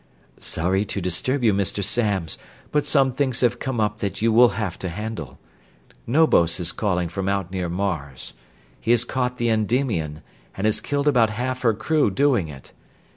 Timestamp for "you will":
4.19-4.49